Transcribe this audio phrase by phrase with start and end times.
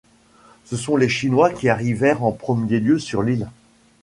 [0.65, 3.51] Ce sont les Chinois qui arrivèrent en premier lieu sur l’île.